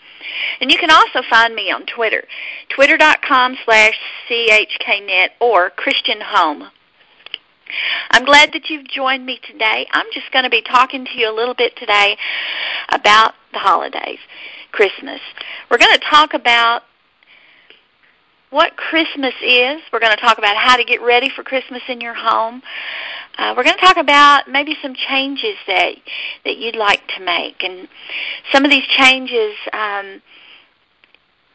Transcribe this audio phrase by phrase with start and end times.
[0.61, 2.23] And you can also find me on Twitter,
[2.69, 6.69] twitter.com slash CHKNet or Christian Home.
[8.11, 9.87] I'm glad that you've joined me today.
[9.91, 12.17] I'm just going to be talking to you a little bit today
[12.89, 14.19] about the holidays,
[14.71, 15.19] Christmas.
[15.69, 16.83] We're going to talk about
[18.51, 19.81] what Christmas is.
[19.91, 22.61] We're going to talk about how to get ready for Christmas in your home.
[23.37, 25.95] Uh, we're going to talk about maybe some changes that
[26.45, 27.87] that you'd like to make, and
[28.51, 30.21] some of these changes um,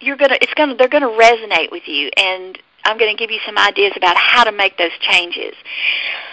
[0.01, 3.15] you're going to it's going to they're going to resonate with you, and I'm going
[3.15, 5.55] to give you some ideas about how to make those changes.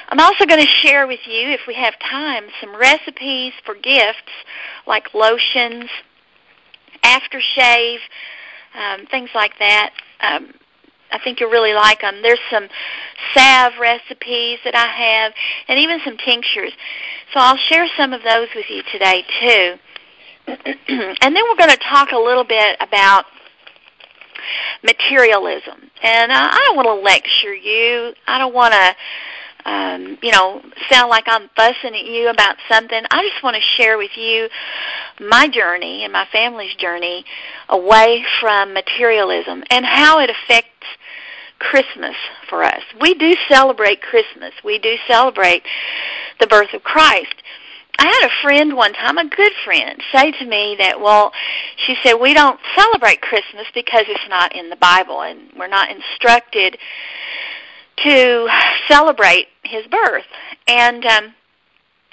[0.10, 4.32] I'm also going to share with you, if we have time, some recipes for gifts
[4.86, 5.90] like lotions,
[7.04, 7.98] aftershave,
[8.74, 9.92] um, things like that.
[10.22, 10.54] Um,
[11.12, 12.22] I think you'll really like them.
[12.22, 12.68] There's some
[13.34, 15.34] salve recipes that I have,
[15.68, 16.74] and even some tinctures.
[17.34, 19.76] So I'll share some of those with you today too.
[20.48, 23.26] and then we're going to talk a little bit about
[24.84, 25.92] materialism.
[26.04, 28.14] And uh, I don't want to lecture you.
[28.28, 28.96] I don't want to
[29.68, 33.02] um, you know, sound like I'm fussing at you about something.
[33.12, 34.48] I just want to share with you
[35.20, 37.26] my journey and my family's journey
[37.68, 40.72] away from materialism and how it affects
[41.60, 42.16] Christmas
[42.50, 42.82] for us.
[43.02, 44.54] We do celebrate Christmas.
[44.64, 45.64] We do celebrate
[46.40, 47.36] the birth of Christ.
[48.00, 51.34] I had a friend one time, a good friend, say to me that, well,
[51.86, 55.90] she said, we don't celebrate Christmas because it's not in the Bible and we're not
[55.90, 56.78] instructed
[58.04, 58.48] to
[58.88, 60.26] celebrate his birth.
[60.68, 61.34] And um,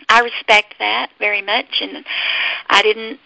[0.09, 2.05] I respect that very much, and
[2.69, 3.19] I didn't,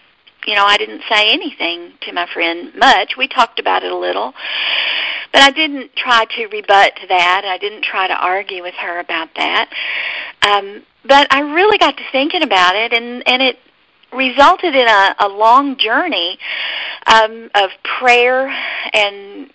[0.46, 3.14] you know, I didn't say anything to my friend much.
[3.16, 4.32] We talked about it a little,
[5.32, 7.42] but I didn't try to rebut that.
[7.44, 9.70] I didn't try to argue with her about that.
[10.42, 13.58] Um, but I really got to thinking about it, and and it
[14.12, 16.38] resulted in a, a long journey
[17.06, 18.48] um, of prayer
[18.92, 19.50] and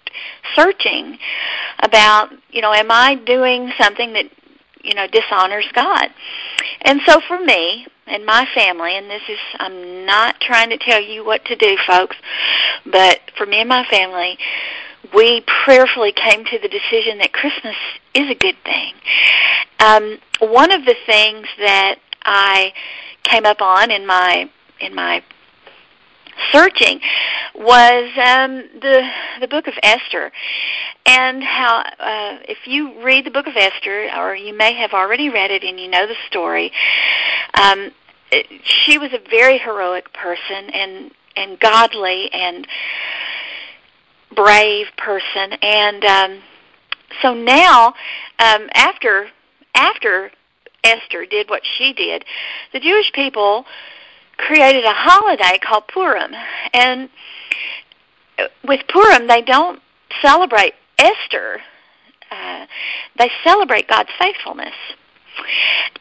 [0.56, 1.18] searching
[1.82, 4.26] about, you know, am I doing something that,
[4.84, 6.10] you know, dishonors God?
[6.82, 11.02] And so for me and my family, and this is, I'm not trying to tell
[11.02, 12.16] you what to do, folks,
[12.86, 14.38] but for me and my family,
[15.14, 17.76] we prayerfully came to the decision that Christmas
[18.14, 18.94] is a good thing.
[19.80, 22.74] Um, one of the things that I
[23.24, 25.24] came up on in my in my
[26.52, 27.00] searching
[27.56, 30.32] was um, the the book of Esther,
[31.06, 35.30] and how uh, if you read the book of Esther, or you may have already
[35.30, 36.72] read it and you know the story,
[37.54, 37.92] um,
[38.64, 42.68] she was a very heroic person and and godly and
[44.36, 46.42] brave person, and um,
[47.22, 47.88] so now
[48.40, 49.28] um, after
[49.76, 50.32] after
[50.84, 52.26] Esther did what she did,
[52.72, 53.66] the Jewish people
[54.38, 56.34] created a holiday called Purim.
[56.74, 57.10] And
[58.64, 59.82] with Purim, they don't
[60.22, 61.60] celebrate Esther.
[62.32, 62.66] Uh,
[63.18, 64.74] they celebrate God's faithfulness.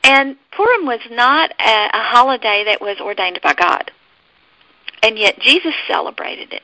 [0.05, 3.91] And Purim was not a, a holiday that was ordained by God.
[5.03, 6.63] And yet Jesus celebrated it.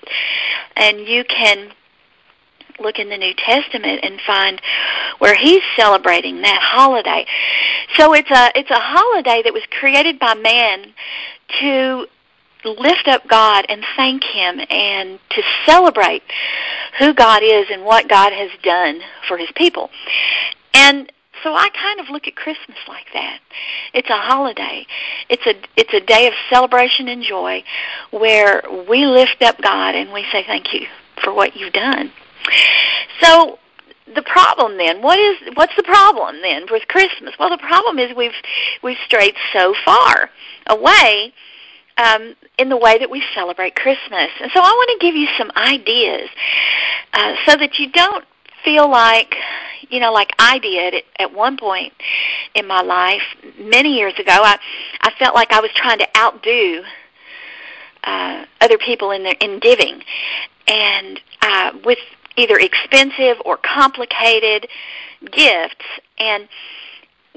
[0.76, 1.72] And you can
[2.80, 4.60] look in the New Testament and find
[5.18, 7.26] where he's celebrating that holiday.
[7.96, 10.92] So it's a it's a holiday that was created by man
[11.60, 12.06] to
[12.64, 16.22] lift up God and thank Him and to celebrate
[16.98, 19.90] who God is and what God has done for His people.
[20.74, 21.10] And
[21.42, 23.38] so I kind of look at Christmas like that.
[23.94, 24.86] It's a holiday.
[25.28, 27.62] It's a it's a day of celebration and joy
[28.10, 30.86] where we lift up God and we say thank you
[31.22, 32.12] for what you've done.
[33.20, 33.58] So
[34.14, 37.34] the problem then what is what's the problem then with christmas?
[37.38, 38.32] Well the problem is we've
[38.82, 40.30] we've strayed so far
[40.66, 41.34] away
[41.98, 44.30] um, in the way that we celebrate christmas.
[44.40, 46.28] And so i want to give you some ideas
[47.12, 48.24] uh, so that you don't
[48.64, 49.34] feel like,
[49.88, 51.92] you know, like I did at, at one point
[52.54, 53.22] in my life
[53.58, 54.58] many years ago, I
[55.00, 56.82] I felt like I was trying to outdo
[58.04, 60.02] uh, other people in their in giving,
[60.66, 61.98] and uh, with
[62.38, 64.68] either expensive or complicated
[65.32, 65.84] gifts.
[66.18, 66.48] And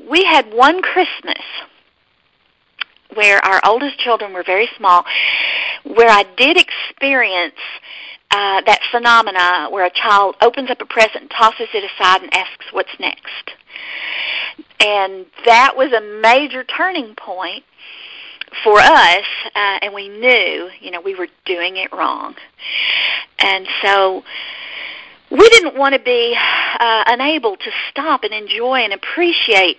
[0.09, 1.41] we had one Christmas
[3.13, 5.03] where our oldest children were very small,
[5.83, 7.59] where I did experience
[8.31, 12.65] uh, that phenomena where a child opens up a present, tosses it aside, and asks,
[12.71, 13.51] "What's next?"
[14.79, 17.65] And that was a major turning point
[18.63, 19.25] for us,
[19.55, 22.35] uh, and we knew, you know, we were doing it wrong.
[23.39, 24.23] And so
[25.31, 29.77] we didn't want to be uh, unable to stop and enjoy and appreciate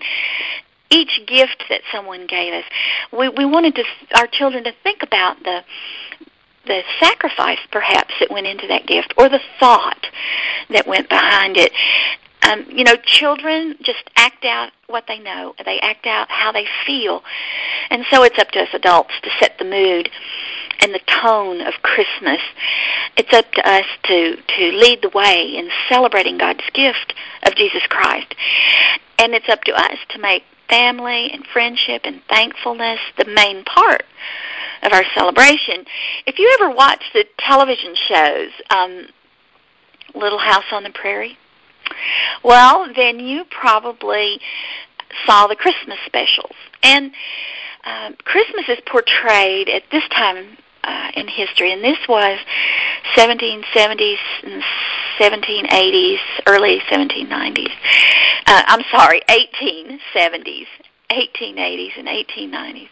[0.91, 2.65] each gift that someone gave us.
[3.13, 3.85] We we wanted to
[4.17, 5.65] our children to think about the
[6.67, 10.07] the sacrifice perhaps that went into that gift or the thought
[10.71, 11.73] that went behind it
[12.43, 15.55] um, you know, children just act out what they know.
[15.65, 17.23] They act out how they feel.
[17.91, 20.11] And so it's up to us adults to set the mood
[20.81, 22.41] and the tone of Christmas.
[23.17, 27.83] It's up to us to, to lead the way in celebrating God's gift of Jesus
[27.89, 28.35] Christ.
[29.19, 34.05] And it's up to us to make family and friendship and thankfulness the main part
[34.83, 35.85] of our celebration.
[36.27, 39.07] If you ever watch the television shows, um,
[40.15, 41.39] Little House on the Prairie,
[42.43, 44.41] well, then you probably
[45.27, 46.55] saw the Christmas specials.
[46.83, 47.13] And
[47.85, 52.39] uh, Christmas is portrayed at this time uh, in history, and this was
[53.17, 54.63] 1770s and
[55.19, 57.71] 1780s, early 1790s.
[58.47, 60.67] Uh, I'm sorry, 1870s,
[61.11, 62.89] 1880s, and 1890s.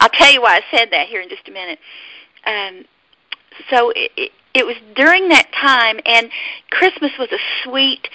[0.00, 1.78] I'll tell you why I said that here in just a minute.
[2.44, 2.84] Um,
[3.70, 4.32] so it, it
[4.64, 6.30] was during that time, and
[6.70, 8.08] Christmas was a sweet,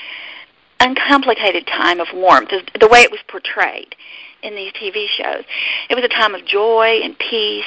[0.80, 2.50] uncomplicated time of warmth,
[2.80, 3.96] the way it was portrayed
[4.42, 5.44] in these TV shows.
[5.90, 7.66] It was a time of joy and peace,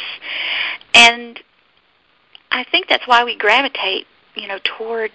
[0.94, 1.38] and
[2.50, 5.12] I think that's why we gravitate, you know, toward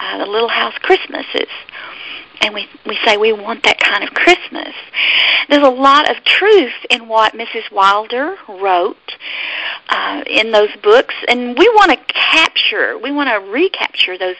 [0.00, 1.48] uh, the Little House Christmases
[2.40, 4.74] and we we say we want that kind of Christmas.
[5.48, 7.70] There's a lot of truth in what Mrs.
[7.70, 8.96] Wilder wrote
[9.88, 14.36] uh, in those books, and we want to capture, we want to recapture those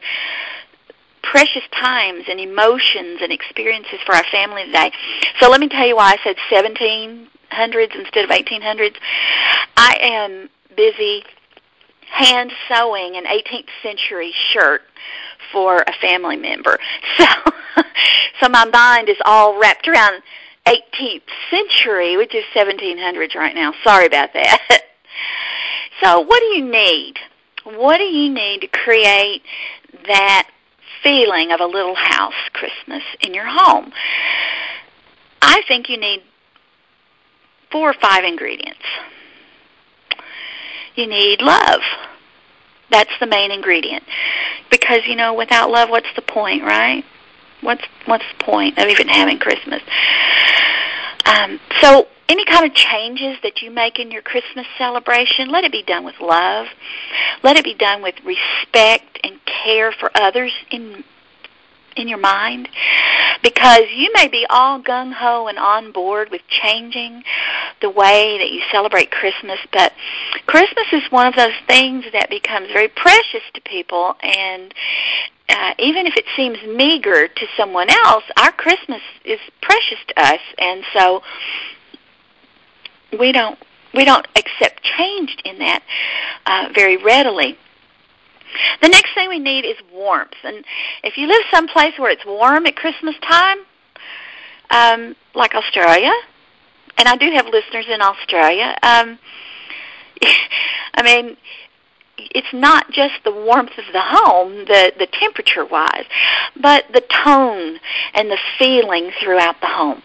[1.23, 4.93] precious times and emotions and experiences for our family today.
[5.41, 8.97] So let me tell you why I said 1700s instead of 1800s.
[9.77, 11.25] I am busy
[12.11, 14.83] hand sewing an 18th century shirt
[15.53, 16.79] for a family member.
[17.19, 17.83] So
[18.41, 20.23] so my mind is all wrapped around
[20.67, 23.73] 18th century, which is 1700s right now.
[23.83, 24.83] Sorry about that.
[26.03, 27.15] so what do you need?
[27.65, 29.43] What do you need to create
[30.07, 30.49] that
[31.03, 33.93] feeling of a little house Christmas in your home?
[35.41, 36.23] I think you need
[37.71, 38.85] four or five ingredients.
[40.95, 41.81] You need love.
[42.91, 44.05] That's the main ingredient.
[44.71, 47.05] Because, you know, without love, what's the point, right?
[47.61, 49.83] What's what's the point of even having Christmas?
[51.25, 55.73] Um, so any kind of changes that you make in your Christmas celebration, let it
[55.73, 56.67] be done with love.
[57.43, 61.05] Let it be done with respect and care for others in
[61.97, 62.69] in your mind
[63.43, 67.23] because you may be all gung ho and on board with changing
[67.81, 69.93] the way that you celebrate Christmas, but
[70.47, 74.75] Christmas is one of those things that becomes very precious to people and
[75.49, 80.41] uh, even if it seems meager to someone else, our Christmas is precious to us,
[80.59, 81.23] and so
[83.19, 83.59] we don't
[83.93, 85.83] we don't accept change in that
[86.47, 87.59] uh, very readily.
[88.83, 90.35] The next thing we need is warmth.
[90.43, 90.65] And
[91.03, 93.59] if you live someplace where it's warm at Christmas time,
[94.71, 96.13] um, like Australia,
[96.97, 99.19] and I do have listeners in Australia, um,
[100.95, 101.37] I mean,
[102.17, 106.05] it's not just the warmth of the home, the the temperature wise,
[106.61, 107.79] but the tone
[108.13, 110.03] and the feeling throughout the home.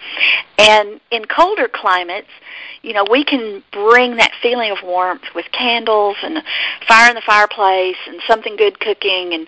[0.57, 2.29] And in colder climates,
[2.81, 6.41] you know, we can bring that feeling of warmth with candles and
[6.87, 9.47] fire in the fireplace and something good cooking and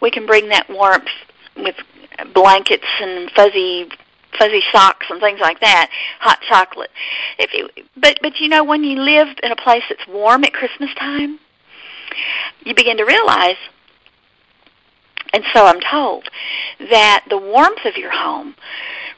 [0.00, 1.08] we can bring that warmth
[1.56, 1.76] with
[2.34, 3.88] blankets and fuzzy
[4.38, 5.90] fuzzy socks and things like that,
[6.20, 6.90] hot chocolate.
[7.38, 10.52] If you but but you know when you live in a place that's warm at
[10.52, 11.38] Christmas time,
[12.64, 13.56] you begin to realize,
[15.32, 16.28] and so I'm told,
[16.90, 18.54] that the warmth of your home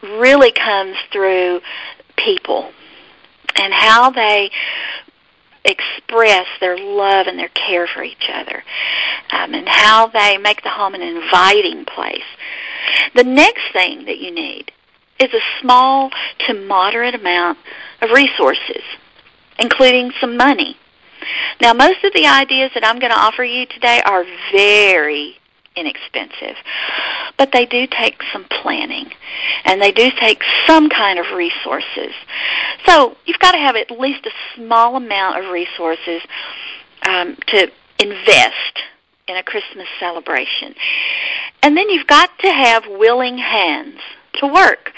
[0.02, 1.60] really comes through
[2.16, 2.72] people
[3.56, 4.50] and how they
[5.64, 8.62] express their love and their care for each other,
[9.30, 12.24] um, and how they make the home an inviting place.
[13.14, 14.72] The next thing that you need
[15.18, 16.10] is a small
[16.46, 17.58] to moderate amount
[18.00, 18.82] of resources,
[19.58, 20.78] including some money.
[21.60, 25.36] Now, most of the ideas that I'm going to offer you today are very
[25.76, 26.56] inexpensive,
[27.38, 29.10] but they do take some planning
[29.64, 32.12] and they do take some kind of resources.
[32.86, 36.22] So you've got to have at least a small amount of resources
[37.08, 38.80] um, to invest
[39.28, 40.74] in a Christmas celebration.
[41.62, 44.00] And then you've got to have willing hands
[44.34, 44.92] to work.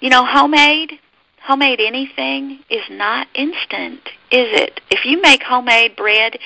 [0.00, 0.98] You know, homemade
[1.46, 4.00] homemade anything is not instant,
[4.32, 4.80] is it?
[4.90, 6.38] If you make homemade bread,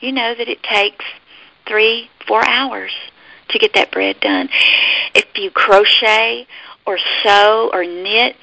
[0.00, 1.04] you know that it takes
[1.66, 2.92] three, four hours
[3.48, 4.48] to get that bread done.
[5.12, 6.46] If you crochet
[6.86, 8.36] or sew or knit,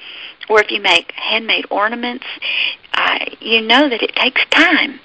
[0.50, 2.26] or if you make handmade ornaments,
[2.92, 5.00] uh, you know that it takes time.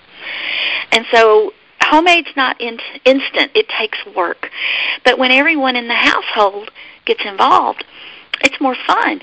[0.91, 4.49] And so homemade's not in- instant, it takes work.
[5.05, 6.69] But when everyone in the household
[7.05, 7.85] gets involved,
[8.41, 9.21] it's more fun.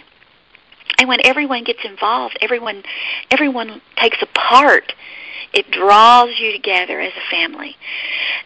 [0.98, 2.82] And when everyone gets involved, everyone
[3.30, 4.92] everyone takes a part.
[5.52, 7.76] It draws you together as a family.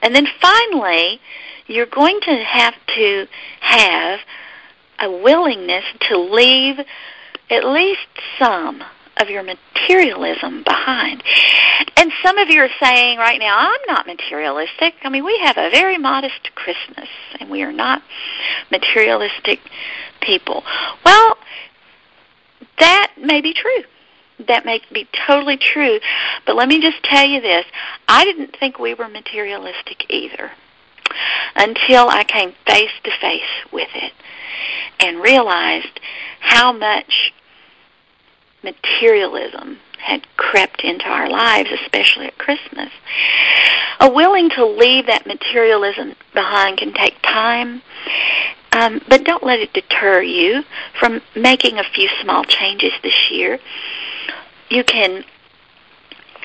[0.03, 1.21] And then finally,
[1.67, 3.27] you're going to have to
[3.61, 4.21] have
[5.01, 6.81] a willingness to leave
[7.51, 8.07] at least
[8.39, 8.83] some
[9.21, 11.23] of your materialism behind.
[11.97, 14.95] And some of you are saying right now, I'm not materialistic.
[15.03, 17.09] I mean, we have a very modest Christmas,
[17.41, 18.03] and we are not
[18.71, 19.61] materialistic
[20.21, 20.63] people.
[21.05, 21.37] Well,
[22.79, 23.85] that may be true.
[24.47, 25.99] That may be totally true.
[26.47, 27.67] But let me just tell you this
[28.07, 30.53] I didn't think we were materialistic either
[31.57, 33.43] until I came face to face
[33.73, 34.13] with it
[35.01, 36.01] and realized
[36.41, 37.33] how much
[38.63, 42.91] materialism had crept into our lives, especially at Christmas.
[44.01, 47.83] A willing to leave that materialism behind can take time,
[48.73, 50.63] um, but don't let it deter you
[50.99, 53.59] from making a few small changes this year.
[54.71, 55.25] You can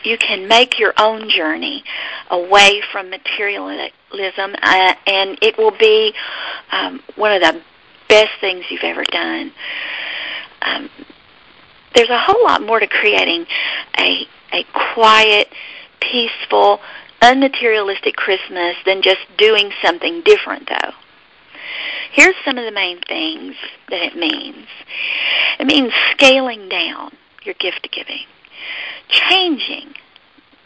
[0.04, 1.84] you can make your own journey
[2.30, 6.14] away from materialism, uh, and it will be
[6.72, 7.62] um, one of the
[8.10, 9.52] best things you've ever done.
[10.62, 10.90] Um,
[11.96, 13.46] there's a whole lot more to creating
[13.98, 15.48] a a quiet,
[16.00, 16.80] peaceful,
[17.22, 20.92] unmaterialistic Christmas than just doing something different, though.
[22.14, 23.56] Here's some of the main things
[23.90, 24.68] that it means.
[25.60, 27.12] It means scaling down
[27.44, 28.26] your gift giving
[29.10, 29.94] changing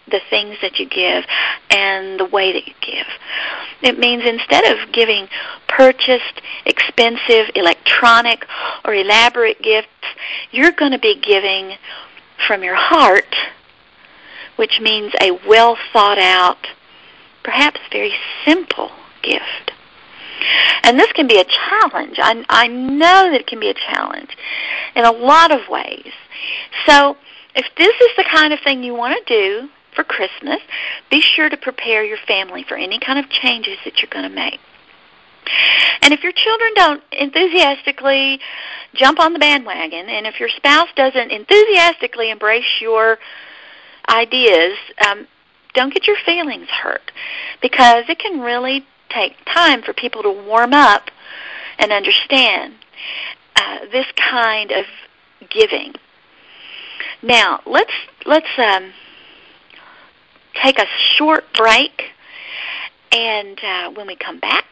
[0.09, 1.25] the things that you give
[1.69, 3.07] and the way that you give.
[3.81, 5.27] It means instead of giving
[5.67, 8.45] purchased, expensive, electronic,
[8.85, 9.87] or elaborate gifts,
[10.51, 11.75] you're going to be giving
[12.47, 13.35] from your heart,
[14.55, 16.67] which means a well thought out,
[17.43, 18.13] perhaps very
[18.45, 19.71] simple gift.
[20.83, 22.17] And this can be a challenge.
[22.19, 24.35] I, I know that it can be a challenge
[24.95, 26.11] in a lot of ways.
[26.85, 27.17] So
[27.55, 30.59] if this is the kind of thing you want to do for Christmas,
[31.09, 34.35] be sure to prepare your family for any kind of changes that you're going to
[34.35, 34.59] make.
[36.01, 38.39] And if your children don't enthusiastically
[38.93, 43.17] jump on the bandwagon, and if your spouse doesn't enthusiastically embrace your
[44.09, 44.77] ideas,
[45.07, 45.27] um,
[45.73, 47.11] don't get your feelings hurt
[47.61, 51.09] because it can really take time for people to warm up
[51.79, 52.73] and understand
[53.55, 54.85] uh, this kind of
[55.49, 55.93] giving.
[57.21, 57.93] Now let's
[58.25, 58.91] let's um,
[60.61, 60.85] take a
[61.15, 62.11] short break,
[63.11, 64.65] and uh, when we come back,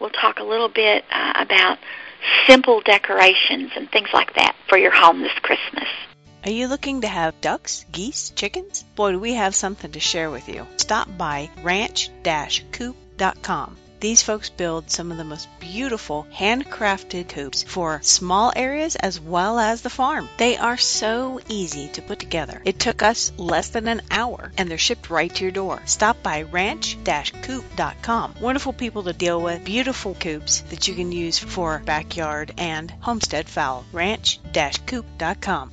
[0.00, 1.78] we'll talk a little bit uh, about
[2.46, 5.88] simple decorations and things like that for your home this Christmas.
[6.44, 8.84] Are you looking to have ducks, geese, chickens?
[8.94, 10.64] Boy, do we have something to share with you.
[10.76, 11.50] Stop by
[13.18, 13.76] ranch-coop.com.
[13.98, 19.58] These folks build some of the most beautiful handcrafted coops for small areas as well
[19.58, 20.28] as the farm.
[20.36, 22.60] They are so easy to put together.
[22.66, 25.80] It took us less than an hour and they're shipped right to your door.
[25.86, 28.34] Stop by ranch-coop.com.
[28.38, 33.48] Wonderful people to deal with, beautiful coops that you can use for backyard and homestead
[33.48, 33.86] fowl.
[33.92, 35.72] ranch-coop.com.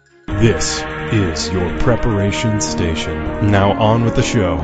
[0.41, 0.81] This
[1.13, 3.51] is your preparation station.
[3.51, 4.55] Now on with the show.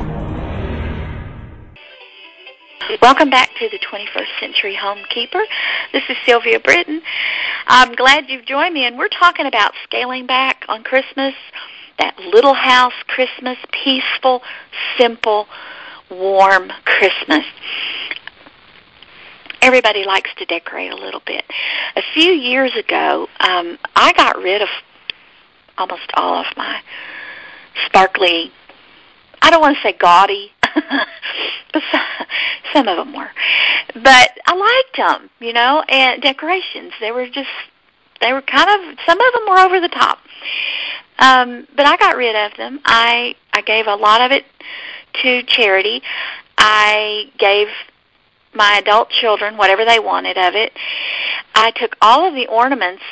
[3.00, 5.44] Welcome back to the 21st Century Homekeeper.
[5.92, 7.00] This is Sylvia Britton.
[7.68, 11.34] I'm glad you've joined me, and we're talking about scaling back on Christmas,
[12.00, 14.42] that little house Christmas, peaceful,
[14.98, 15.46] simple,
[16.10, 17.44] warm Christmas.
[19.62, 21.44] Everybody likes to decorate a little bit.
[21.94, 24.68] A few years ago, um, I got rid of
[25.78, 26.80] almost all of my
[27.86, 28.52] sparkly,
[29.40, 30.52] I don't want to say gaudy,
[31.72, 31.82] but
[32.72, 33.30] some of them were.
[33.94, 36.92] But I liked them, you know, and decorations.
[37.00, 37.48] They were just,
[38.20, 40.18] they were kind of, some of them were over the top.
[41.18, 42.80] Um, but I got rid of them.
[42.84, 44.44] I I gave a lot of it
[45.22, 46.00] to charity.
[46.56, 47.66] I gave
[48.54, 50.72] my adult children whatever they wanted of it.
[51.54, 53.02] I took all of the ornaments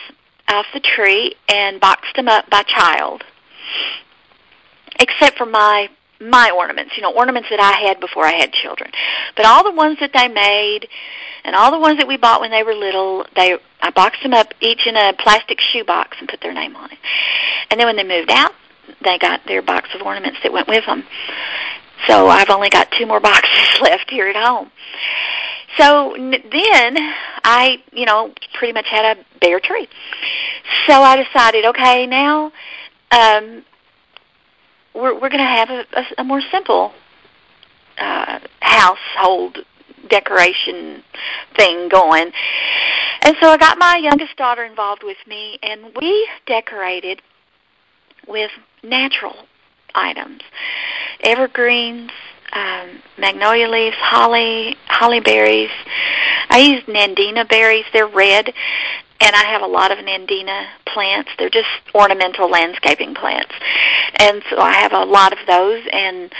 [0.48, 3.24] off the tree and boxed them up by child,
[5.00, 5.88] except for my
[6.18, 8.90] my ornaments, you know, ornaments that I had before I had children.
[9.36, 10.88] But all the ones that they made
[11.44, 14.32] and all the ones that we bought when they were little, they I boxed them
[14.32, 16.98] up each in a plastic shoe box and put their name on it.
[17.70, 18.52] And then when they moved out,
[19.04, 21.04] they got their box of ornaments that went with them.
[22.06, 24.70] So I've only got two more boxes left here at home.
[25.78, 26.96] So then
[27.44, 29.88] I, you know, pretty much had a bare tree.
[30.86, 32.52] So I decided, okay, now
[33.10, 33.64] um,
[34.94, 36.92] we're we're going to have a, a, a more simple
[37.98, 39.58] uh, household
[40.08, 41.02] decoration
[41.56, 42.30] thing going.
[43.22, 47.22] And so I got my youngest daughter involved with me, and we decorated
[48.26, 48.50] with
[48.82, 49.34] natural
[49.94, 50.42] items,
[51.20, 52.10] evergreens,
[52.52, 55.70] um, magnolia leaves, holly, holly berries.
[56.48, 57.84] I use nandina berries.
[57.92, 58.52] They're red,
[59.20, 61.30] and I have a lot of nandina plants.
[61.38, 63.52] They're just ornamental landscaping plants,
[64.18, 65.82] and so I have a lot of those.
[65.92, 66.32] And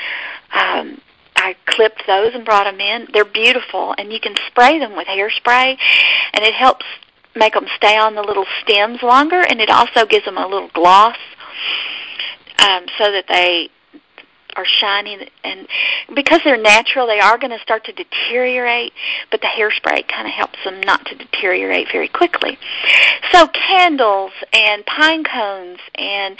[0.54, 1.00] um,
[1.36, 3.08] I clipped those and brought them in.
[3.12, 5.76] They're beautiful, and you can spray them with hairspray,
[6.32, 6.86] and it helps
[7.34, 10.70] make them stay on the little stems longer, and it also gives them a little
[10.72, 11.16] gloss
[12.58, 13.68] um, so that they
[14.56, 15.68] are shiny and
[16.14, 18.92] because they're natural they are going to start to deteriorate
[19.30, 22.58] but the hairspray kind of helps them not to deteriorate very quickly.
[23.32, 26.38] So candles and pine cones and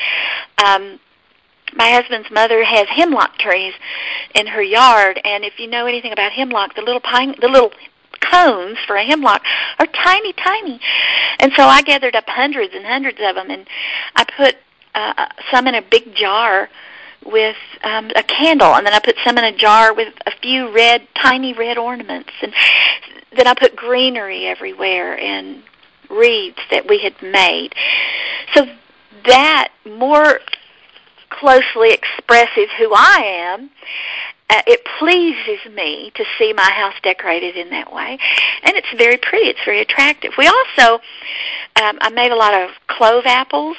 [0.65, 1.01] um
[1.75, 3.75] my husband's mother has hemlock trees
[4.35, 7.73] in her yard and if you know anything about hemlock the little pine the little
[8.21, 9.43] cones for a hemlock
[9.79, 10.81] are tiny tiny.
[11.39, 13.67] And so i gathered up hundreds and hundreds of them and
[14.15, 14.57] i put
[14.95, 16.71] uh, some in a big jar
[17.31, 20.73] with um, a candle, and then I put some in a jar with a few
[20.73, 22.53] red, tiny red ornaments, and
[23.37, 25.63] then I put greenery everywhere and
[26.11, 27.75] wreaths that we had made.
[28.55, 28.67] So
[29.27, 30.41] that more
[31.31, 33.71] closely expresses who I am.
[34.49, 38.17] Uh, it pleases me to see my house decorated in that way,
[38.63, 39.49] and it's very pretty.
[39.49, 40.33] It's very attractive.
[40.39, 41.01] We also,
[41.83, 43.77] um, I made a lot of clove apples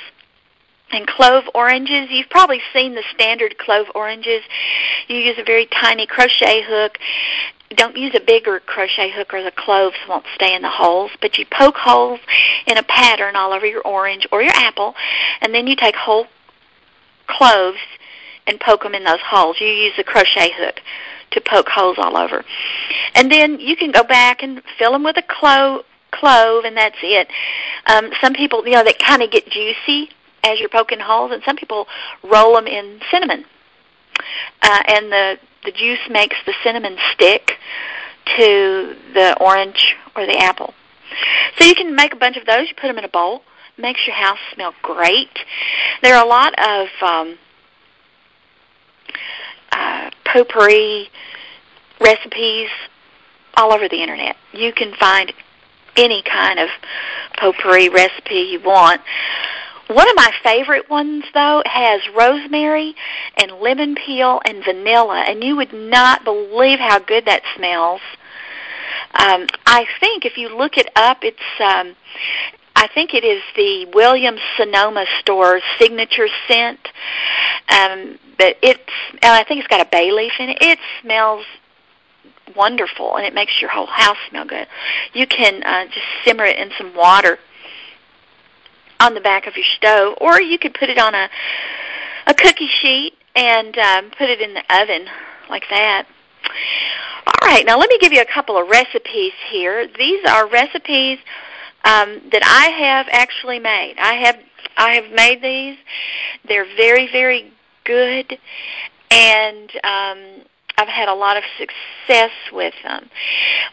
[0.92, 2.10] and clove oranges.
[2.10, 4.44] You've probably seen the standard clove oranges.
[5.08, 6.98] You use a very tiny crochet hook.
[7.76, 11.38] Don't use a bigger crochet hook or the cloves won't stay in the holes, but
[11.38, 12.20] you poke holes
[12.66, 14.96] in a pattern all over your orange or your apple,
[15.42, 16.28] and then you take whole
[17.28, 17.80] cloves
[18.48, 19.58] and poke them in those holes.
[19.60, 20.80] You use the crochet hook
[21.32, 22.46] to poke holes all over.
[23.16, 26.96] And then you can go back and fill them with a clove clove and that's
[27.04, 27.28] it.
[27.88, 30.10] Um, some people, you know, they kind of get juicy
[30.44, 31.88] as you're poking holes, and some people
[32.24, 33.46] roll them in cinnamon,
[34.62, 37.52] uh, and the the juice makes the cinnamon stick
[38.38, 40.74] to the orange or the apple.
[41.58, 42.70] So you can make a bunch of those.
[42.70, 43.42] You put them in a bowl.
[43.78, 45.30] Makes your house smell great.
[46.02, 47.38] There are a lot of um,
[49.72, 51.10] uh, potpourri
[52.00, 52.70] recipes
[53.56, 54.36] all over the internet.
[54.54, 55.34] You can find
[55.96, 56.70] any kind of
[57.38, 59.02] potpourri recipe you want.
[59.88, 62.94] One of my favorite ones, though, has rosemary
[63.38, 68.02] and lemon peel and vanilla, and you would not believe how good that smells.
[69.18, 71.96] Um, I think if you look it up, it's um,
[72.76, 76.80] I think it is the Williams Sonoma store's signature scent.
[77.70, 80.58] Um, but it's and I think it's got a bay leaf in it.
[80.60, 81.46] It smells
[82.56, 84.68] wonderful, and it makes your whole house smell good.
[85.14, 87.40] You can uh, just simmer it in some water
[89.00, 91.30] on the back of your stove, or you could put it on a
[92.28, 95.08] a cookie sheet and um, put it in the oven
[95.50, 96.06] like that.
[97.26, 99.88] All right, now let me give you a couple of recipes here.
[99.98, 101.20] These are recipes
[101.84, 103.96] um, that I have actually made.
[104.00, 104.38] I have
[104.78, 105.78] I have made these.
[106.48, 107.52] They're very very
[107.86, 108.38] good,
[109.12, 110.44] and um,
[110.78, 113.10] I've had a lot of success with them.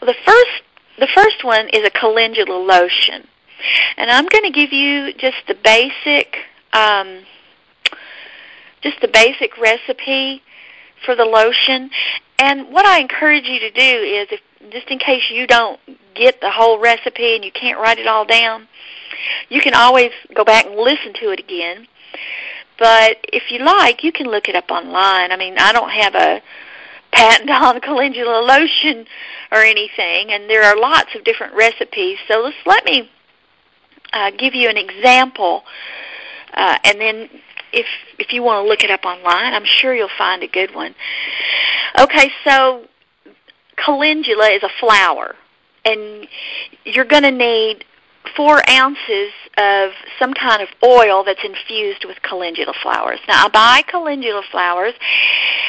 [0.01, 0.63] Well, the first
[0.99, 3.27] the first one is a calendula lotion,
[3.97, 6.37] and I'm going to give you just the basic
[6.73, 7.21] um,
[8.83, 10.43] just the basic recipe
[11.05, 11.91] for the lotion.
[12.39, 15.81] And what I encourage you to do is, if just in case you don't
[16.15, 18.69] get the whole recipe and you can't write it all down,
[19.49, 21.87] you can always go back and listen to it again.
[22.79, 25.33] But if you like, you can look it up online.
[25.33, 26.43] I mean, I don't have a
[27.13, 29.07] patent on calendula lotion
[29.53, 32.19] or anything, and there are lots of different recipes.
[32.29, 33.11] So let's let me
[34.15, 35.65] uh, give you an example,
[36.55, 37.29] uh, and then
[37.73, 37.87] if
[38.19, 40.95] if you want to look it up online, I'm sure you'll find a good one.
[41.99, 42.87] Okay, so
[43.77, 45.35] calendula is a flower,
[45.85, 46.27] and
[46.85, 47.85] you're going to need
[48.37, 53.21] four ounces of some kind of oil that's infused with calendula flowers.
[53.29, 54.95] Now, I buy calendula flowers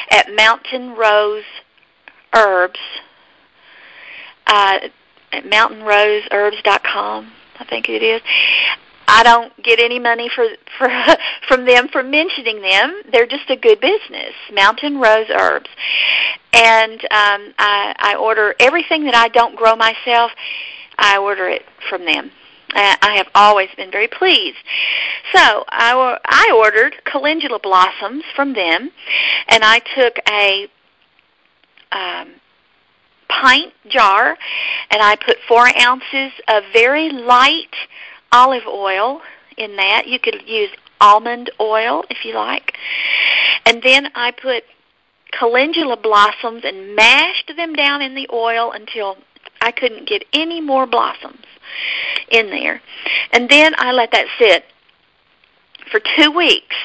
[0.10, 1.44] at Mountain Rose
[2.34, 2.80] Herbs
[4.48, 4.80] uh,
[5.32, 8.22] at mountainroseherbs.com, I think it is.
[9.08, 10.90] I don't get any money for for
[11.48, 13.02] from them for mentioning them.
[13.12, 15.70] They're just a good business, Mountain Rose Herbs,
[16.54, 20.32] and um, I, I order everything that I don't grow myself.
[20.98, 22.32] I order it from them.
[22.78, 24.58] I have always been very pleased.
[25.34, 28.92] So I, I ordered calendula blossoms from them,
[29.48, 30.68] and I took a
[31.92, 32.34] um,
[33.30, 34.38] pint jar,
[34.90, 37.76] and I put four ounces of very light
[38.32, 39.22] olive oil
[39.58, 40.08] in that.
[40.08, 40.70] You could use
[41.02, 42.74] almond oil if you like.
[43.66, 44.64] And then I put
[45.32, 49.18] calendula blossoms and mashed them down in the oil until
[49.62, 51.46] I couldn't get any more blossoms
[52.30, 52.82] in there.
[53.32, 54.66] And then I let that sit
[55.92, 56.76] for two weeks.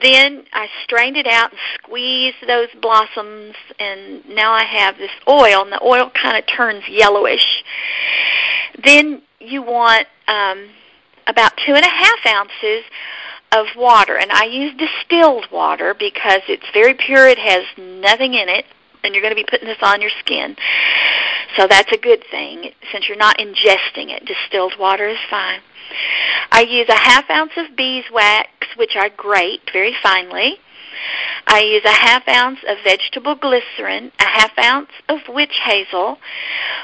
[0.00, 5.62] Then I strained it out and squeezed those blossoms, and now I have this oil,
[5.62, 7.62] and the oil kind of turns yellowish.
[8.82, 10.70] Then you want um,
[11.26, 12.84] about two and a half ounces
[13.52, 17.28] of water, and I use distilled water because it's very pure.
[17.28, 18.64] It has nothing in it,
[19.04, 20.56] and you're going to be putting this on your skin.
[21.56, 24.24] So that's a good thing since you're not ingesting it.
[24.24, 25.60] Distilled water is fine.
[26.50, 30.58] I use a half ounce of beeswax, which I grate very finely.
[31.46, 36.18] I use a half ounce of vegetable glycerin, a half ounce of witch hazel,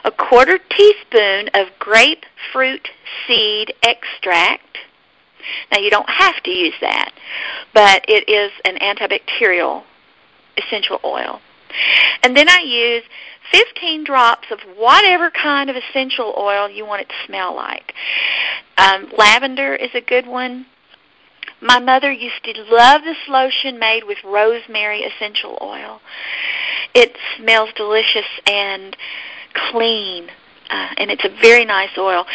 [0.04, 2.88] a quarter teaspoon of grapefruit
[3.26, 4.78] seed extract.
[5.72, 7.12] Now you don't have to use that,
[7.72, 9.85] but it is an antibacterial
[10.57, 11.40] essential oil.
[12.22, 13.02] And then I use
[13.52, 17.94] 15 drops of whatever kind of essential oil you want it to smell like.
[18.76, 20.66] Um, lavender is a good one.
[21.61, 26.00] My mother used to love this lotion made with rosemary essential oil.
[26.94, 28.96] It smells delicious and
[29.54, 30.28] clean.
[30.70, 32.26] Uh, and it's a very nice oil.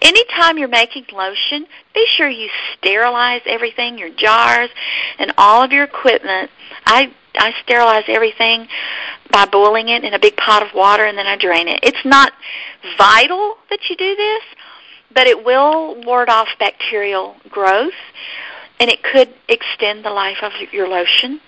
[0.00, 4.70] Anytime you're making lotion, be sure you sterilize everything, your jars,
[5.18, 6.50] and all of your equipment.
[6.86, 8.68] I I sterilize everything
[9.30, 11.80] by boiling it in a big pot of water and then I drain it.
[11.82, 12.32] It's not
[12.96, 14.42] vital that you do this,
[15.12, 17.92] but it will ward off bacterial growth
[18.78, 21.40] and it could extend the life of your lotion.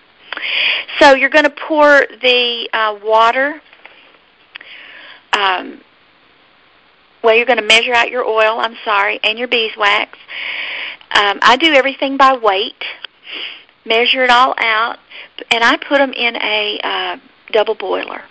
[0.98, 3.60] So you're going to pour the uh, water.
[5.32, 5.80] Um,
[7.26, 8.60] well, you're going to measure out your oil.
[8.60, 10.16] I'm sorry, and your beeswax.
[11.10, 12.84] Um, I do everything by weight.
[13.84, 14.98] Measure it all out,
[15.50, 17.16] and I put them in a uh,
[17.50, 18.22] double boiler.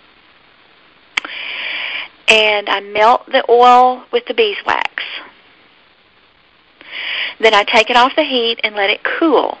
[2.26, 5.02] And I melt the oil with the beeswax.
[7.38, 9.58] Then I take it off the heat and let it cool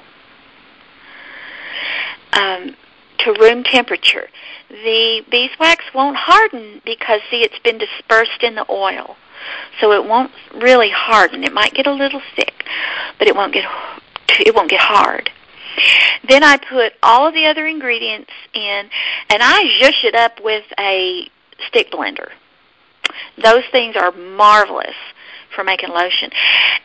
[2.32, 2.74] um,
[3.18, 4.30] to room temperature.
[4.70, 9.16] The beeswax won't harden because, see, it's been dispersed in the oil.
[9.80, 11.44] So it won't really harden.
[11.44, 12.64] It might get a little thick,
[13.18, 13.64] but it won't get
[14.40, 15.30] it won't get hard.
[16.28, 18.90] Then I put all of the other ingredients in,
[19.30, 21.28] and I zhush it up with a
[21.68, 22.30] stick blender.
[23.42, 24.96] Those things are marvelous
[25.54, 26.30] for making lotion.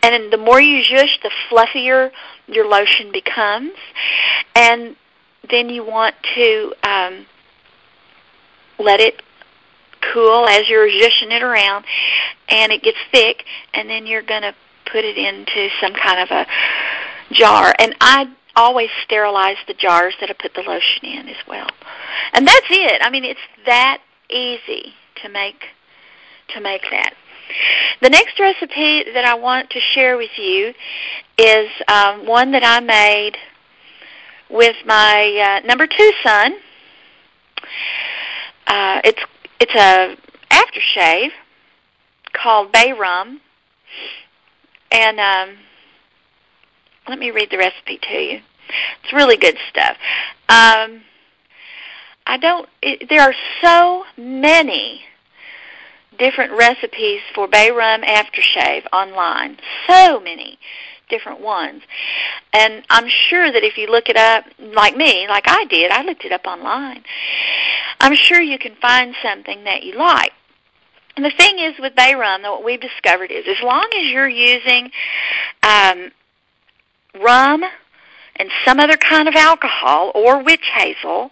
[0.03, 2.11] And the more you zhush, the fluffier
[2.47, 3.73] your lotion becomes.
[4.55, 4.95] And
[5.49, 7.25] then you want to um,
[8.79, 9.21] let it
[10.13, 11.85] cool as you're zhushing it around,
[12.49, 14.53] and it gets thick, and then you're going to
[14.91, 16.45] put it into some kind of a
[17.33, 17.73] jar.
[17.79, 21.69] And I always sterilize the jars that I put the lotion in as well.
[22.33, 23.01] And that's it.
[23.01, 25.63] I mean, it's that easy to make
[26.53, 27.13] to make that.
[28.01, 30.73] The next recipe that I want to share with you
[31.37, 33.37] is um, one that I made
[34.49, 36.55] with my uh, number two son,
[38.67, 39.21] Uh, it's
[39.61, 40.17] it's a
[40.49, 41.29] aftershave
[42.33, 43.39] called Bay Rum,
[44.91, 45.57] and um,
[47.07, 48.39] let me read the recipe to you.
[49.03, 49.97] It's really good stuff.
[50.49, 51.03] Um,
[52.25, 52.67] I don't.
[52.81, 55.01] It, there are so many
[56.17, 59.57] different recipes for bay rum aftershave online.
[59.87, 60.57] So many
[61.11, 61.83] different ones.
[62.53, 66.01] And I'm sure that if you look it up, like me, like I did, I
[66.01, 67.03] looked it up online.
[67.99, 70.31] I'm sure you can find something that you like.
[71.15, 74.29] And the thing is with bay rum, what we've discovered is as long as you're
[74.29, 74.89] using
[75.61, 76.11] um,
[77.21, 77.63] rum
[78.37, 81.31] and some other kind of alcohol or witch hazel,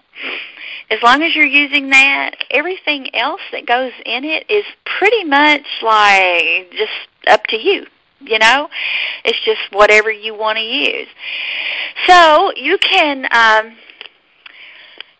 [0.91, 5.65] as long as you're using that, everything else that goes in it is pretty much
[5.81, 7.85] like just up to you.
[8.21, 8.69] You know,
[9.23, 11.08] it's just whatever you want to use.
[12.08, 13.77] So you can um,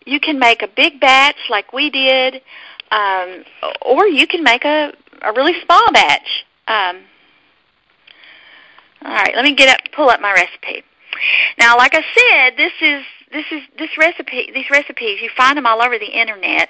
[0.05, 2.41] you can make a big batch like we did,
[2.91, 3.43] um,
[3.81, 6.45] or you can make a a really small batch.
[6.67, 7.01] Um,
[9.01, 10.83] all right, let me get up, pull up my recipe.
[11.57, 15.65] Now, like I said, this is this is this recipe these recipes you find them
[15.65, 16.67] all over the internet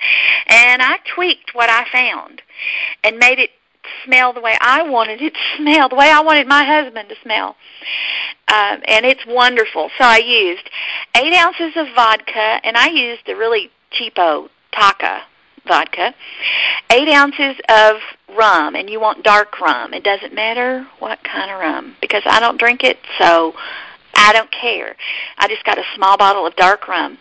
[0.47, 2.41] and i tweaked what i found
[3.03, 3.51] and made it
[4.05, 7.15] smell the way i wanted it to smell the way i wanted my husband to
[7.23, 7.55] smell
[8.47, 10.69] um, and it's wonderful so i used
[11.15, 15.21] eight ounces of vodka and i used the really cheapo Taaka
[15.67, 16.13] vodka
[16.91, 17.97] eight ounces of
[18.35, 22.39] rum and you want dark rum it doesn't matter what kind of rum because i
[22.39, 23.53] don't drink it so
[24.19, 24.95] I don't care.
[25.37, 27.17] I just got a small bottle of dark rum.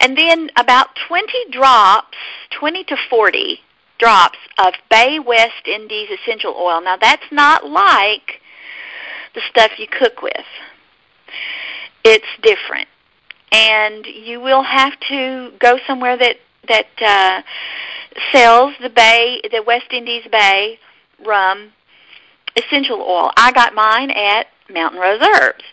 [0.00, 2.16] And then about 20 drops,
[2.58, 3.60] 20 to 40
[4.00, 6.80] drops of Bay West Indies essential oil.
[6.80, 8.40] Now that's not like
[9.34, 10.46] the stuff you cook with.
[12.02, 12.88] It's different.
[13.52, 16.36] And you will have to go somewhere that
[16.68, 17.42] that uh,
[18.32, 20.78] sells the Bay, the West Indies Bay
[21.24, 21.72] rum
[22.56, 23.30] essential oil.
[23.36, 25.64] I got mine at Mountain Rose Herbs.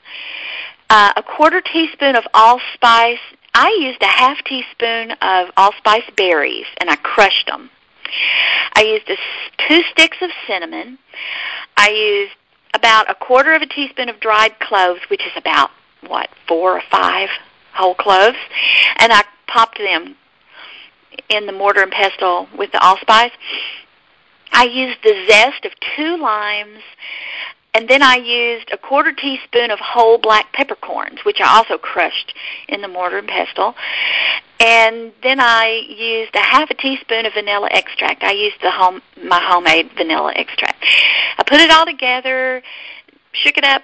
[0.89, 3.19] Uh, a quarter teaspoon of allspice.
[3.53, 7.69] I used a half teaspoon of allspice berries, and I crushed them.
[8.73, 9.17] I used a,
[9.67, 10.97] two sticks of cinnamon.
[11.75, 12.33] I used
[12.73, 15.71] about a quarter of a teaspoon of dried cloves, which is about
[16.05, 17.29] what four or five
[17.73, 18.37] whole cloves,
[18.97, 20.15] and I popped them
[21.29, 23.31] in the mortar and pestle with the allspice.
[24.51, 26.79] I used the zest of two limes,
[27.77, 32.33] and then I used a quarter teaspoon of whole black peppercorns, which I also crushed
[32.67, 33.75] in the mortar and pestle.
[34.59, 38.23] And then I used a half a teaspoon of vanilla extract.
[38.23, 40.83] I used the home my homemade vanilla extract.
[41.37, 42.63] I put it all together,
[43.33, 43.83] shook it up,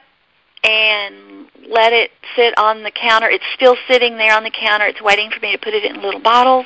[0.64, 3.30] and let it sit on the counter.
[3.30, 4.88] It's still sitting there on the counter.
[4.88, 6.66] It's waiting for me to put it in little bottles.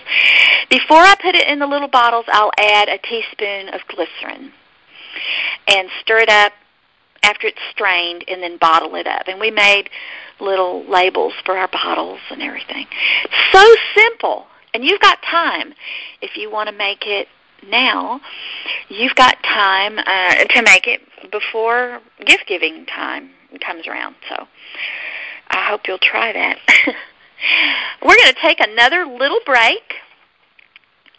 [0.70, 4.54] Before I put it in the little bottles, I'll add a teaspoon of glycerin
[5.68, 6.54] and stir it up
[7.24, 9.24] after it's strained and then bottle it up.
[9.28, 9.90] And we made
[10.40, 12.86] little labels for our bottles and everything.
[13.52, 14.48] So simple.
[14.74, 15.74] And you've got time
[16.22, 17.28] if you want to make it
[17.68, 18.22] now.
[18.90, 21.02] You've got time uh, to make it
[21.32, 24.16] before gift giving time comes around.
[24.30, 24.48] So
[25.50, 26.58] I hope you'll try that.
[28.02, 29.96] We're going to take another little break.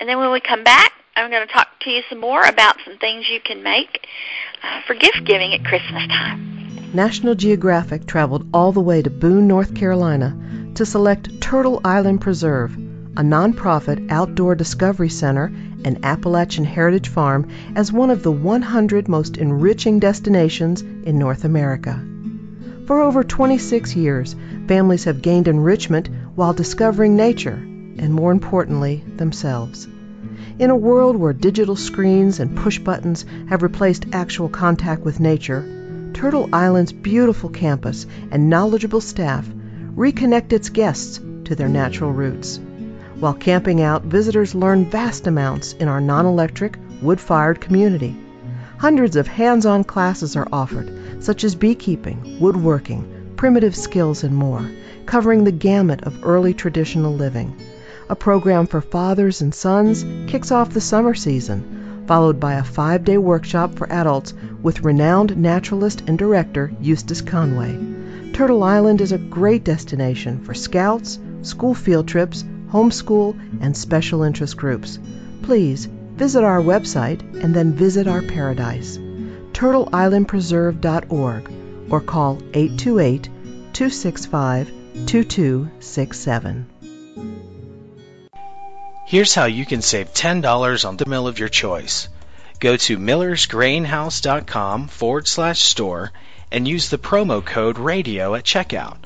[0.00, 2.76] And then when we come back, I'm going to talk to you some more about
[2.84, 4.06] some things you can make
[4.62, 6.94] uh, for gift giving at Christmas time.
[6.94, 10.38] National Geographic traveled all the way to Boone, North Carolina
[10.76, 15.46] to select Turtle Island Preserve, a nonprofit outdoor discovery center
[15.84, 22.00] and Appalachian Heritage Farm, as one of the 100 most enriching destinations in North America.
[22.86, 24.36] For over 26 years,
[24.68, 29.88] families have gained enrichment while discovering nature, and more importantly, themselves.
[30.58, 35.64] In a world where digital screens and push buttons have replaced actual contact with nature,
[36.14, 39.48] Turtle Island's beautiful campus and knowledgeable staff
[39.94, 42.58] reconnect its guests to their natural roots.
[43.20, 48.16] While camping out, visitors learn vast amounts in our non electric, wood fired community.
[48.78, 50.90] Hundreds of hands on classes are offered,
[51.22, 54.68] such as beekeeping, woodworking, primitive skills, and more,
[55.06, 57.54] covering the gamut of early traditional living
[58.08, 63.04] a program for fathers and sons, kicks off the summer season, followed by a five
[63.04, 68.32] day workshop for adults with renowned naturalist and director Eustace Conway.
[68.32, 74.56] Turtle Island is a great destination for scouts, school field trips, homeschool, and special interest
[74.56, 74.98] groups.
[75.42, 78.98] Please visit our website and then visit our paradise,
[79.52, 81.52] turtleislandpreserve.org,
[81.90, 83.24] or call 828
[83.72, 84.72] 265
[85.06, 86.66] 2267.
[89.08, 92.10] Here's how you can save $10 on the mill of your choice.
[92.60, 96.12] Go to millersgrainhouse.com forward slash store
[96.52, 98.98] and use the promo code RADIO at checkout.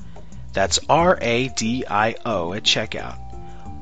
[0.53, 3.17] That's R A D I O at checkout.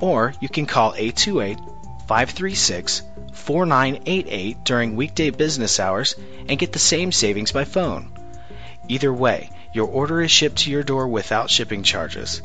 [0.00, 1.58] Or you can call 828
[2.06, 3.00] 536
[3.32, 8.12] 4988 during weekday business hours and get the same savings by phone.
[8.88, 12.42] Either way, your order is shipped to your door without shipping charges.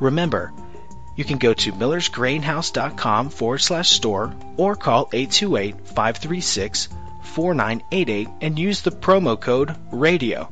[0.00, 0.52] Remember,
[1.16, 6.88] you can go to millersgrainhouse.com forward slash store or call 828 536
[7.22, 10.50] 4988 and use the promo code RADIO.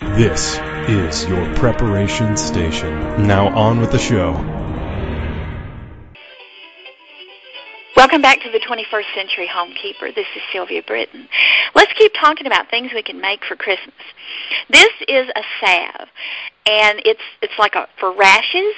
[0.00, 0.58] This
[0.88, 3.26] is your preparation station.
[3.26, 4.61] Now on with the show.
[8.02, 10.12] Welcome back to the 21st Century Homekeeper.
[10.12, 11.28] This is Sylvia Britton.
[11.76, 13.94] Let's keep talking about things we can make for Christmas.
[14.68, 16.08] This is a salve,
[16.66, 18.74] and it's it's like a for rashes.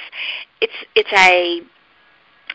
[0.61, 1.61] It's it's a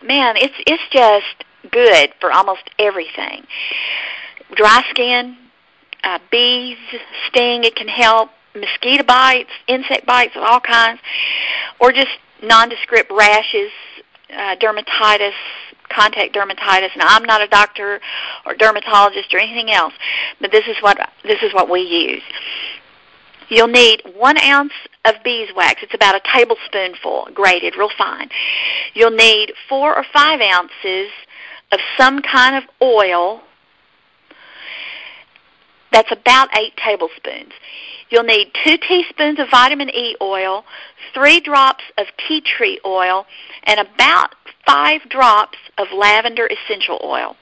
[0.07, 0.37] man.
[0.37, 3.45] It's it's just good for almost everything.
[4.55, 5.37] Dry skin,
[6.05, 6.79] uh, bees
[7.27, 7.65] sting.
[7.65, 11.01] It can help mosquito bites, insect bites of all kinds,
[11.81, 13.73] or just nondescript rashes,
[14.33, 15.33] uh, dermatitis,
[15.91, 16.93] contact dermatitis.
[16.95, 18.01] and I'm not a doctor
[18.47, 19.95] or dermatologist or anything else,
[20.41, 22.23] but this is what this is what we use.
[23.49, 24.73] You'll need one ounce
[25.05, 25.83] of beeswax.
[25.83, 28.31] It's about a tablespoonful, grated, real fine.
[28.95, 31.11] You'll need four or five ounces
[31.73, 33.43] of some kind of oil.
[35.93, 37.53] That's about eight tablespoons.
[38.11, 40.65] You'll need two teaspoons of vitamin E oil,
[41.15, 43.27] three drops of tea tree oil,
[43.65, 44.35] and about
[44.67, 47.37] five drops of lavender essential oil.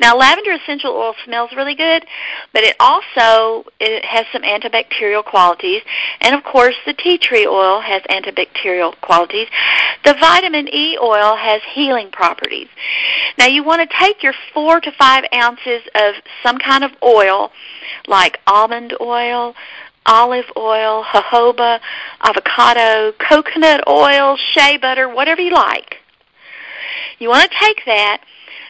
[0.00, 2.04] Now, lavender essential oil smells really good,
[2.52, 5.82] but it also it has some antibacterial qualities,
[6.20, 9.48] and of course, the tea tree oil has antibacterial qualities.
[10.04, 12.68] The vitamin E oil has healing properties.
[13.38, 17.50] Now, you want to take your four to five ounces of some kind of oil,
[18.06, 19.54] like almond oil,
[20.06, 21.80] olive oil, jojoba,
[22.22, 25.98] avocado, coconut oil, shea butter, whatever you like.
[27.18, 28.22] You want to take that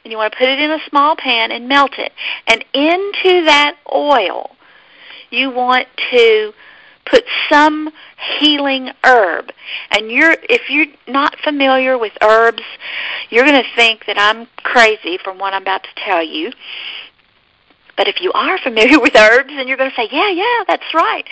[0.04, 2.12] and you want to put it in a small pan and melt it.
[2.46, 4.50] And into that oil,
[5.30, 6.52] you want to
[7.04, 7.90] put some
[8.38, 9.52] healing herb.
[9.90, 12.62] And you're if you're not familiar with herbs,
[13.30, 16.52] you're going to think that I'm crazy from what I'm about to tell you.
[17.96, 20.94] But if you are familiar with herbs, and you're going to say, "Yeah, yeah, that's
[20.94, 21.24] right."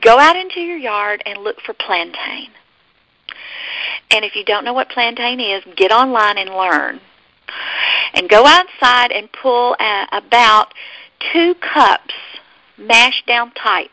[0.00, 2.50] Go out into your yard and look for plantain.
[4.10, 7.00] And if you don't know what plantain is, get online and learn.
[8.14, 10.72] And go outside and pull a, about
[11.32, 12.14] two cups,
[12.78, 13.90] mashed down tight,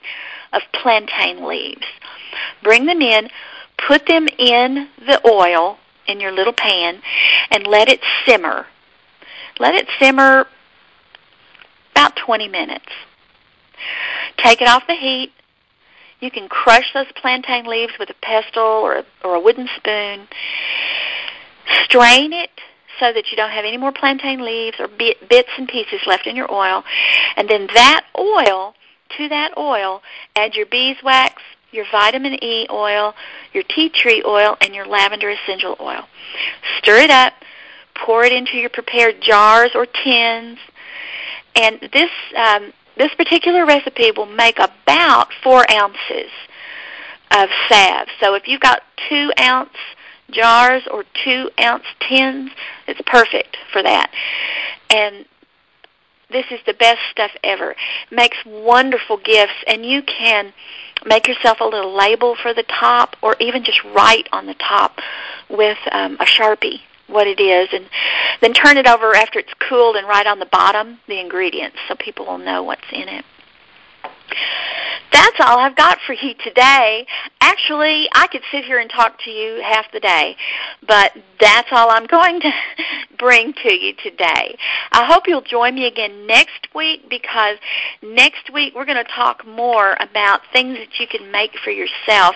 [0.54, 1.86] of plantain leaves.
[2.62, 3.30] Bring them in,
[3.88, 7.02] put them in the oil in your little pan,
[7.52, 8.68] and let it simmer.
[9.60, 10.48] Let it simmer
[11.92, 12.86] about 20 minutes.
[14.38, 15.32] Take it off the heat.
[16.20, 20.28] You can crush those plantain leaves with a pestle or a, or a wooden spoon.
[21.84, 22.50] Strain it
[23.00, 26.36] so that you don't have any more plantain leaves or bits and pieces left in
[26.36, 26.84] your oil.
[27.36, 28.76] And then that oil,
[29.18, 30.02] to that oil,
[30.36, 33.14] add your beeswax, your vitamin E oil,
[33.54, 36.06] your tea tree oil, and your lavender essential oil.
[36.78, 37.34] Stir it up,
[38.06, 40.60] pour it into your prepared jars or tins,
[41.56, 46.32] and this um, this particular recipe will make about four ounces
[47.32, 48.08] of salve.
[48.20, 49.70] So if you've got two ounce
[50.34, 52.52] jars or two ounce tins,
[52.88, 54.12] it's perfect for that.
[54.90, 55.26] And
[56.30, 57.76] this is the best stuff ever.
[58.12, 60.54] Makes wonderful gifts, and you can
[61.06, 65.00] make yourself a little label for the top, or even just write on the top
[65.50, 67.88] with um, a sharpie what it is, and
[68.42, 71.96] then turn it over after it's cooled and write on the bottom the ingredients so
[71.96, 73.26] people will know what's in it.
[75.12, 77.06] That's all I've got for you today.
[77.40, 80.36] Actually, I could sit here and talk to you half the day,
[80.88, 82.52] but that's all I'm going to
[83.18, 84.56] bring to you today.
[84.92, 87.58] I hope you'll join me again next week because
[88.02, 92.36] next week we're going to talk more about things that you can make for yourself,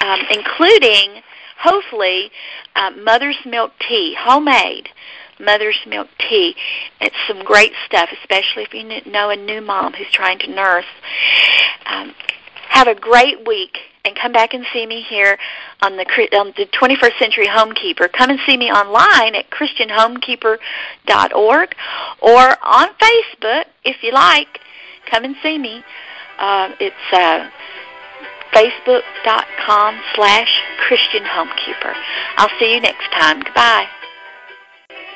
[0.00, 1.22] um, including
[1.58, 2.30] hopefully
[2.74, 4.88] uh, mother's milk tea, homemade
[5.40, 6.54] mother's milk tea.
[7.00, 10.84] It's some great stuff, especially if you know a new mom who's trying to nurse.
[11.86, 12.12] Um,
[12.68, 15.38] have a great week and come back and see me here
[15.82, 16.06] on the
[16.38, 18.10] on the 21st Century Homekeeper.
[18.12, 21.74] Come and see me online at christianhomekeeper.org
[22.20, 24.60] or on Facebook if you like.
[25.10, 25.82] Come and see me.
[26.38, 27.50] Uh, it's uh,
[28.52, 31.94] facebook.com slash Christian Homekeeper.
[32.36, 33.42] I'll see you next time.
[33.42, 33.88] Goodbye.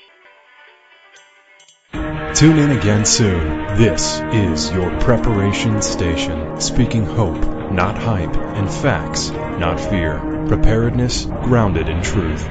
[2.36, 3.78] Tune in again soon.
[3.78, 10.20] This is your preparation station, speaking hope, not hype, and facts, not fear.
[10.48, 12.50] Preparedness grounded in truth.